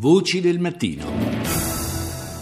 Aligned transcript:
Voci 0.00 0.40
del 0.40 0.60
mattino. 0.60 1.10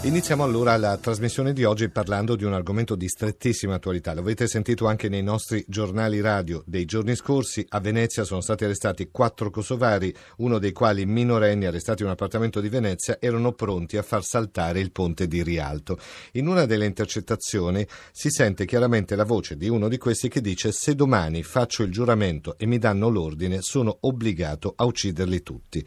Iniziamo 0.03 0.43
allora 0.43 0.77
la 0.77 0.95
trasmissione 0.97 1.53
di 1.53 1.63
oggi 1.63 1.89
parlando 1.89 2.35
di 2.35 2.43
un 2.43 2.53
argomento 2.53 2.93
di 2.93 3.07
strettissima 3.07 3.73
attualità. 3.73 4.13
L'avete 4.13 4.45
sentito 4.45 4.85
anche 4.85 5.09
nei 5.09 5.23
nostri 5.23 5.65
giornali 5.67 6.21
radio 6.21 6.61
dei 6.67 6.85
giorni 6.85 7.15
scorsi. 7.15 7.65
A 7.69 7.79
Venezia 7.79 8.23
sono 8.25 8.41
stati 8.41 8.63
arrestati 8.63 9.09
quattro 9.09 9.49
kosovari, 9.49 10.15
uno 10.37 10.59
dei 10.59 10.71
quali 10.71 11.07
minorenni 11.07 11.65
arrestati 11.65 12.03
in 12.03 12.09
un 12.09 12.13
appartamento 12.13 12.61
di 12.61 12.69
Venezia, 12.69 13.17
erano 13.19 13.53
pronti 13.53 13.97
a 13.97 14.03
far 14.03 14.23
saltare 14.23 14.79
il 14.79 14.91
ponte 14.91 15.27
di 15.27 15.41
Rialto. 15.41 15.97
In 16.33 16.45
una 16.47 16.65
delle 16.65 16.85
intercettazioni 16.85 17.83
si 18.11 18.29
sente 18.29 18.65
chiaramente 18.65 19.15
la 19.15 19.25
voce 19.25 19.57
di 19.57 19.67
uno 19.67 19.87
di 19.87 19.97
questi 19.97 20.29
che 20.29 20.41
dice 20.41 20.71
se 20.71 20.93
domani 20.93 21.41
faccio 21.41 21.81
il 21.81 21.91
giuramento 21.91 22.55
e 22.59 22.67
mi 22.67 22.77
danno 22.77 23.09
l'ordine 23.09 23.63
sono 23.63 23.97
obbligato 24.01 24.73
a 24.75 24.85
ucciderli 24.85 25.41
tutti. 25.41 25.85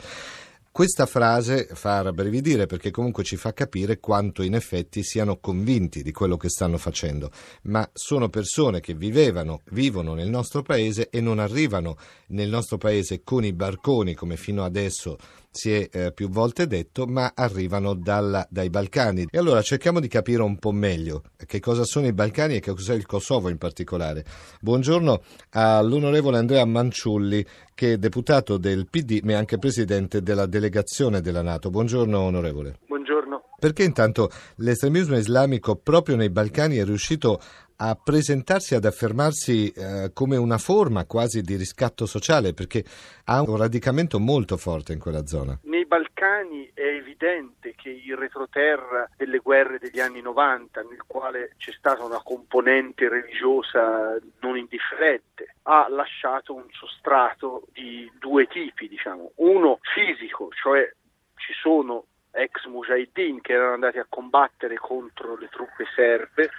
Questa 0.73 1.05
frase 1.05 1.67
fa 1.73 2.01
rabbrividire 2.01 2.67
perché 2.67 2.93
comunque 2.93 3.25
ci 3.25 3.37
fa 3.37 3.53
capire 3.53 3.99
quanto 3.99 4.43
in 4.43 4.55
effetti 4.55 5.03
siano 5.03 5.39
convinti 5.39 6.01
di 6.05 6.13
quello 6.13 6.37
che 6.37 6.49
stanno 6.49 6.79
facendo, 6.79 7.33
ma 7.63 7.87
sono 7.93 8.29
persone 8.29 8.79
che 8.79 8.95
vivevano, 8.95 9.63
vivono 9.73 10.15
nel 10.15 10.29
nostro 10.29 10.63
paese 10.63 11.11
e 11.11 11.21
non 11.21 11.41
arrivano 11.41 11.97
nel 12.29 12.49
nostro 12.49 12.79
paese 12.79 13.23
con 13.25 13.45
i 13.45 13.53
barconi 13.53 14.15
come 14.15 14.37
fino 14.37 14.63
adesso 14.63 15.19
si 15.53 15.73
è 15.73 15.89
eh, 15.91 16.13
più 16.13 16.29
volte 16.29 16.67
detto, 16.67 17.07
ma 17.07 17.33
arrivano 17.35 17.95
dalla, 17.95 18.47
dai 18.49 18.71
Balcani. 18.71 19.27
E 19.29 19.39
allora 19.39 19.63
cerchiamo 19.63 19.99
di 19.99 20.07
capire 20.07 20.43
un 20.43 20.59
po' 20.59 20.71
meglio 20.71 21.25
che 21.45 21.59
cosa 21.59 21.85
sono 21.85 22.07
i 22.07 22.13
Balcani 22.13 22.57
e 22.57 22.61
che 22.61 22.73
cos'è 22.73 22.95
il 22.95 23.07
Kosovo 23.07 23.49
in 23.49 23.59
particolare. 23.59 24.25
Buongiorno 24.61 25.23
all'onorevole 25.51 26.39
Andrea 26.39 26.65
Manciulli, 26.65 27.45
che 27.81 27.95
è 27.95 27.97
deputato 27.97 28.59
del 28.59 28.89
PD, 28.91 29.21
ma 29.23 29.33
è 29.33 29.35
anche 29.37 29.57
presidente 29.57 30.21
della 30.21 30.45
delegazione 30.45 31.23
della 31.23 31.41
Nato. 31.41 31.71
Buongiorno 31.71 32.19
onorevole. 32.19 32.77
Buongiorno. 32.87 33.43
Perché 33.59 33.85
intanto 33.85 34.29
l'estremismo 34.57 35.17
islamico 35.17 35.77
proprio 35.77 36.15
nei 36.15 36.29
Balcani 36.29 36.77
è 36.77 36.85
riuscito 36.85 37.41
a 37.77 37.95
presentarsi, 37.95 38.75
ad 38.75 38.85
affermarsi 38.85 39.71
eh, 39.71 40.11
come 40.13 40.37
una 40.37 40.59
forma 40.59 41.07
quasi 41.07 41.41
di 41.41 41.57
riscatto 41.57 42.05
sociale, 42.05 42.53
perché 42.53 42.85
ha 43.25 43.41
un 43.41 43.57
radicamento 43.57 44.19
molto 44.19 44.59
forte 44.59 44.93
in 44.93 44.99
quella 44.99 45.25
zona. 45.25 45.59
Nei 45.63 45.87
Balcani 45.87 46.71
è 46.75 46.85
evidente 46.85 47.75
che 47.77 47.89
il 47.89 48.15
retroterra 48.15 49.09
delle 49.17 49.39
guerre 49.39 49.79
degli 49.79 50.01
anni 50.01 50.21
90, 50.21 50.83
nel 50.83 51.03
quale 51.07 51.55
c'è 51.57 51.73
stata 51.73 52.05
una 52.05 52.21
componente 52.23 53.09
religiosa 53.09 54.19
non 54.41 54.59
indifferente, 54.59 55.57
ha 55.71 55.89
lasciato 55.89 56.53
un 56.53 56.67
sostrato 56.73 57.63
di 57.73 58.11
due 58.19 58.47
tipi, 58.49 58.89
diciamo. 58.89 59.31
Uno 59.37 59.79
fisico, 59.95 60.49
cioè 60.51 60.93
ci 61.37 61.53
sono 61.53 62.07
ex 62.33 62.67
mujahideen 62.67 63.41
che 63.41 63.53
erano 63.53 63.75
andati 63.75 63.99
a 63.99 64.07
combattere 64.09 64.77
contro 64.77 65.37
le 65.37 65.49
truppe 65.49 65.87
serbe 65.95 66.51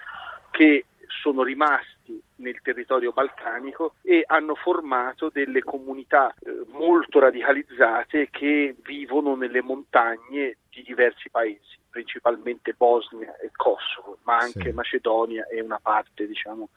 che 0.50 0.86
sono 1.22 1.44
rimasti 1.44 2.22
nel 2.38 2.62
territorio 2.62 3.12
balcanico 3.12 3.96
e 4.02 4.24
hanno 4.26 4.56
formato 4.56 5.30
delle 5.30 5.62
comunità 5.62 6.34
eh, 6.40 6.64
molto 6.68 7.20
radicalizzate 7.20 8.30
che 8.30 8.76
vivono 8.82 9.36
nelle 9.36 9.62
montagne 9.62 10.58
di 10.70 10.84
diversi 10.84 11.30
paesi, 11.30 11.78
principalmente 11.92 12.74
Bosnia 12.74 13.36
e 13.38 13.52
Kosovo, 13.56 14.18
ma 14.24 14.38
anche 14.38 14.70
sì. 14.70 14.72
Macedonia 14.72 15.46
e 15.48 15.62
una 15.62 15.80
parte 15.80 16.26
diciamo, 16.26 16.70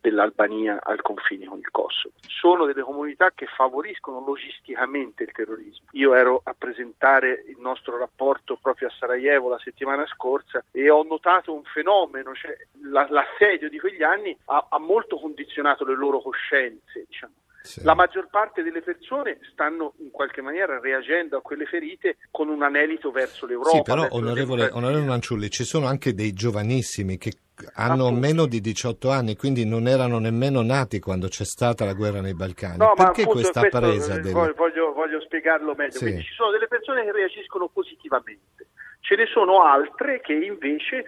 dell'Albania 0.00 0.78
al 0.82 1.02
confine 1.02 1.46
con 1.46 1.58
il 1.58 1.70
Kosovo. 1.70 2.14
Sono 2.28 2.66
delle 2.66 2.82
comunità 2.82 3.32
che 3.34 3.46
favoriscono 3.46 4.22
logisticamente 4.24 5.24
il 5.24 5.32
terrorismo. 5.32 5.88
Io 5.92 6.14
ero 6.14 6.40
a 6.44 6.54
presentare 6.56 7.44
il 7.48 7.56
nostro 7.58 7.98
rapporto 7.98 8.56
proprio 8.60 8.88
a 8.88 8.92
Sarajevo 8.96 9.48
la 9.48 9.58
settimana 9.58 10.06
scorsa 10.06 10.62
e 10.70 10.88
ho 10.88 11.02
notato 11.02 11.52
un 11.52 11.64
fenomeno, 11.64 12.34
cioè 12.34 12.56
l'assedio 12.82 13.68
di 13.68 13.80
quegli 13.80 14.02
anni 14.02 14.36
ha, 14.46 14.66
ha 14.68 14.78
molto 14.78 15.18
condizionato 15.18 15.84
le 15.84 15.96
loro 15.96 16.20
coscienze, 16.20 17.04
diciamo. 17.08 17.32
Sì. 17.68 17.84
La 17.84 17.92
maggior 17.92 18.28
parte 18.30 18.62
delle 18.62 18.80
persone 18.80 19.40
stanno 19.52 19.92
in 19.98 20.10
qualche 20.10 20.40
maniera 20.40 20.80
reagendo 20.80 21.36
a 21.36 21.42
quelle 21.42 21.66
ferite 21.66 22.16
con 22.30 22.48
un 22.48 22.62
anelito 22.62 23.10
verso 23.10 23.44
l'Europa. 23.44 23.76
Sì, 23.76 23.82
però 23.82 24.06
onorevole, 24.08 24.70
onorevole 24.72 25.04
Manciulli, 25.04 25.50
ci 25.50 25.64
sono 25.64 25.86
anche 25.86 26.14
dei 26.14 26.32
giovanissimi 26.32 27.18
che 27.18 27.32
hanno 27.74 28.06
appunto. 28.06 28.26
meno 28.26 28.46
di 28.46 28.62
18 28.62 29.10
anni, 29.10 29.36
quindi 29.36 29.66
non 29.66 29.86
erano 29.86 30.18
nemmeno 30.18 30.62
nati 30.62 30.98
quando 30.98 31.28
c'è 31.28 31.44
stata 31.44 31.84
la 31.84 31.92
guerra 31.92 32.22
nei 32.22 32.34
Balcani. 32.34 32.78
No, 32.78 32.94
Perché 32.96 33.26
questa 33.26 33.60
presa? 33.60 34.18
Del... 34.18 34.32
Voglio, 34.32 34.94
voglio, 34.94 35.20
spiegarlo 35.20 35.74
meglio. 35.74 35.98
Sì. 35.98 36.22
ci 36.22 36.32
sono 36.32 36.50
delle 36.50 36.68
persone 36.68 37.04
che 37.04 37.12
reagiscono 37.12 37.68
positivamente, 37.68 38.68
ce 39.00 39.14
ne 39.14 39.26
sono 39.26 39.62
altre 39.62 40.22
che 40.22 40.32
invece 40.32 41.04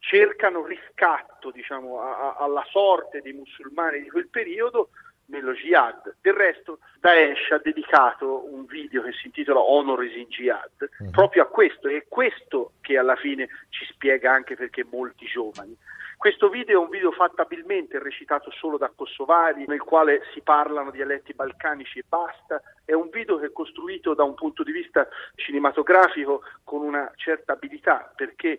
cercano 0.00 0.66
riscatto 0.66 1.52
diciamo, 1.52 2.00
a, 2.00 2.16
a, 2.16 2.36
alla 2.40 2.66
sorte 2.68 3.20
dei 3.22 3.32
musulmani 3.32 4.02
di 4.02 4.10
quel 4.10 4.26
periodo 4.26 4.88
nello 5.26 5.52
jihad. 5.52 6.16
Del 6.20 6.34
resto 6.34 6.78
Daesh 7.00 7.50
ha 7.50 7.58
dedicato 7.58 8.52
un 8.52 8.64
video 8.66 9.02
che 9.02 9.12
si 9.12 9.26
intitola 9.26 9.60
Honor 9.60 10.04
is 10.04 10.16
in 10.16 10.28
jihad 10.28 10.70
uh-huh. 10.78 11.10
proprio 11.10 11.42
a 11.42 11.46
questo 11.46 11.88
e 11.88 11.96
è 11.96 12.04
questo 12.08 12.72
che 12.80 12.98
alla 12.98 13.16
fine 13.16 13.48
ci 13.70 13.84
spiega 13.86 14.32
anche 14.32 14.56
perché 14.56 14.84
molti 14.84 15.26
giovani. 15.26 15.76
Questo 16.16 16.48
video 16.48 16.80
è 16.80 16.82
un 16.82 16.88
video 16.88 17.12
fattabilmente 17.12 17.98
recitato 17.98 18.50
solo 18.52 18.78
da 18.78 18.90
kosovari, 18.94 19.64
nel 19.66 19.82
quale 19.82 20.22
si 20.32 20.40
parlano 20.40 20.90
dialetti 20.90 21.34
balcanici 21.34 21.98
e 21.98 22.04
basta. 22.08 22.62
È 22.82 22.94
un 22.94 23.10
video 23.10 23.38
che 23.38 23.46
è 23.46 23.52
costruito 23.52 24.14
da 24.14 24.22
un 24.22 24.34
punto 24.34 24.62
di 24.62 24.72
vista 24.72 25.06
cinematografico 25.34 26.42
con 26.62 26.82
una 26.82 27.12
certa 27.16 27.52
abilità, 27.52 28.10
perché 28.16 28.58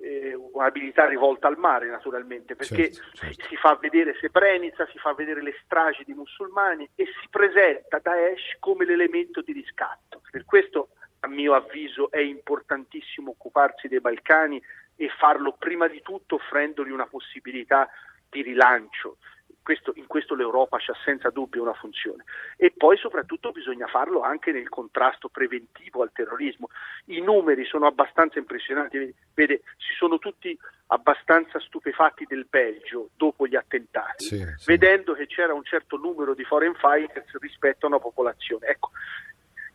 eh, 0.00 0.34
un'abilità 0.34 1.06
rivolta 1.06 1.48
al 1.48 1.58
mare 1.58 1.88
naturalmente 1.88 2.56
perché 2.56 2.92
certo, 2.92 3.16
certo. 3.16 3.46
Si, 3.46 3.56
fa 3.56 3.76
vedere 3.80 4.14
Srebrenica, 4.14 4.86
si 4.90 4.98
fa 4.98 5.12
vedere 5.14 5.42
le 5.42 5.54
stragi 5.64 6.04
di 6.04 6.14
musulmani 6.14 6.88
e 6.94 7.06
si 7.06 7.28
presenta 7.28 7.98
Daesh 7.98 8.56
come 8.58 8.84
l'elemento 8.84 9.42
di 9.42 9.52
riscatto. 9.52 10.22
Per 10.30 10.44
questo 10.44 10.90
a 11.20 11.28
mio 11.28 11.54
avviso 11.54 12.10
è 12.10 12.20
importantissimo 12.20 13.32
occuparsi 13.32 13.88
dei 13.88 14.00
Balcani 14.00 14.62
e 14.96 15.08
farlo 15.18 15.54
prima 15.58 15.86
di 15.86 16.00
tutto 16.02 16.36
offrendogli 16.36 16.90
una 16.90 17.06
possibilità 17.06 17.88
di 18.28 18.42
rilancio 18.42 19.18
questo, 19.70 19.92
in 19.94 20.06
questo 20.08 20.34
l'Europa 20.34 20.78
ha 20.78 20.96
senza 21.04 21.30
dubbio 21.30 21.62
una 21.62 21.74
funzione. 21.74 22.24
E 22.56 22.72
poi 22.76 22.96
soprattutto 22.96 23.52
bisogna 23.52 23.86
farlo 23.86 24.22
anche 24.22 24.50
nel 24.50 24.68
contrasto 24.68 25.28
preventivo 25.28 26.02
al 26.02 26.10
terrorismo. 26.12 26.68
I 27.06 27.20
numeri 27.20 27.64
sono 27.64 27.86
abbastanza 27.86 28.40
impressionanti, 28.40 29.14
vede, 29.32 29.62
si 29.76 29.94
sono 29.96 30.18
tutti 30.18 30.58
abbastanza 30.88 31.60
stupefatti 31.60 32.24
del 32.26 32.46
Belgio 32.50 33.10
dopo 33.16 33.46
gli 33.46 33.54
attentati, 33.54 34.24
sì, 34.24 34.44
sì. 34.56 34.64
vedendo 34.66 35.12
che 35.12 35.28
c'era 35.28 35.54
un 35.54 35.62
certo 35.62 35.96
numero 35.96 36.34
di 36.34 36.42
foreign 36.42 36.74
fighters 36.74 37.38
rispetto 37.38 37.86
a 37.86 37.90
una 37.90 38.00
popolazione. 38.00 38.66
Ecco, 38.66 38.90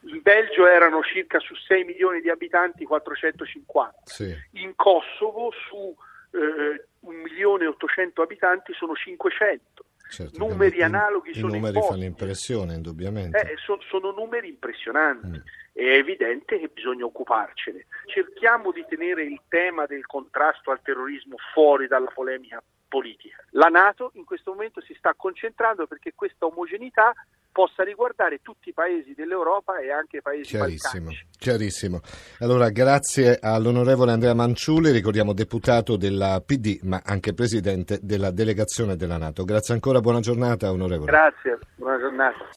in 0.07 0.19
Belgio 0.21 0.67
erano 0.67 1.01
circa 1.03 1.39
su 1.39 1.55
6 1.55 1.85
milioni 1.85 2.19
di 2.19 2.29
abitanti 2.29 2.83
450, 2.83 4.01
sì. 4.03 4.35
in 4.55 4.75
Kosovo 4.75 5.51
su 5.69 5.95
eh, 6.31 6.85
1 6.99 7.17
milione 7.21 7.63
e 7.63 7.67
800 7.67 8.21
abitanti 8.21 8.73
sono 8.73 8.93
500. 8.93 9.84
Certo, 10.09 10.37
numeri 10.37 10.83
analoghi 10.83 11.31
i 11.31 11.33
sono 11.33 11.47
I 11.47 11.59
numeri 11.59 11.81
fanno 11.81 12.03
impressione, 12.03 12.75
indubbiamente. 12.75 13.39
Eh, 13.39 13.57
so, 13.57 13.79
sono 13.89 14.11
numeri 14.11 14.47
impressionanti. 14.47 15.27
Mm. 15.27 15.41
È 15.73 15.97
evidente 15.97 16.59
che 16.59 16.69
bisogna 16.69 17.05
occuparcene. 17.05 17.87
Cerchiamo 18.05 18.71
di 18.71 18.85
tenere 18.87 19.23
il 19.23 19.41
tema 19.49 19.85
del 19.85 20.05
contrasto 20.05 20.71
al 20.71 20.81
terrorismo 20.81 21.35
fuori 21.53 21.87
dalla 21.87 22.11
polemica 22.13 22.63
politica. 22.87 23.43
La 23.51 23.67
Nato 23.67 24.11
in 24.13 24.23
questo 24.23 24.51
momento 24.51 24.79
si 24.81 24.93
sta 24.93 25.13
concentrando 25.15 25.85
perché 25.85 26.13
questa 26.15 26.45
omogeneità 26.45 27.13
possa 27.55 27.83
riguardare 27.83 28.41
tutti 28.41 28.67
i 28.67 28.73
paesi 28.73 29.13
dell'Europa 29.13 29.79
e 29.79 29.89
anche 29.89 30.17
i 30.17 30.21
paesi 30.21 30.49
chiarissimo, 30.49 31.05
balcanici. 31.05 31.27
Chiarissimo. 31.39 32.01
Allora, 32.39 32.69
grazie 32.69 33.39
all'onorevole 33.41 34.11
Andrea 34.11 34.33
Manciulli, 34.33 34.91
ricordiamo 34.91 35.31
deputato 35.31 35.95
della 35.95 36.43
PD, 36.45 36.79
ma 36.83 37.01
anche 37.01 37.33
presidente 37.33 37.99
della 38.01 38.31
delegazione 38.31 38.97
della 38.97 39.15
Nato. 39.15 39.45
Grazie 39.45 39.73
ancora, 39.73 40.01
buona 40.01 40.19
giornata, 40.19 40.69
onorevole. 40.69 41.09
Grazie, 41.09 41.59
buona 41.75 41.97
giornata. 41.97 42.45